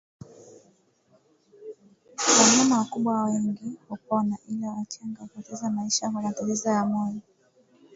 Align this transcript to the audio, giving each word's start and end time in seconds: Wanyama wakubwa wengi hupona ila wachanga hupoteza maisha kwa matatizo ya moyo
Wanyama 2.39 2.77
wakubwa 2.77 3.23
wengi 3.23 3.77
hupona 3.89 4.37
ila 4.49 4.67
wachanga 4.67 5.21
hupoteza 5.21 5.69
maisha 5.69 6.09
kwa 6.09 6.21
matatizo 6.21 6.69
ya 6.69 6.85
moyo 6.85 7.19